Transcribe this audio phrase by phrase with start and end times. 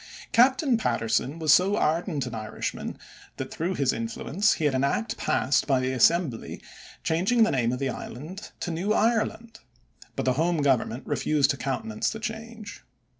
[0.31, 2.97] Captain Patterson was so ardent an Irishman
[3.37, 6.59] that through his influence he had an act passed by the Assembly
[7.03, 9.59] changing the name of the island to New Ireland,
[10.15, 12.83] but the home Government refused to countenance the change.